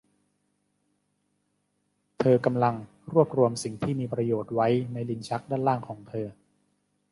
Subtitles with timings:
[2.19, 2.75] เธอกำลัง
[3.11, 6.27] รวบรวมสิ่งที่มีประโยชน์ไว้ในลิ้นชักด้านล่างของเธอ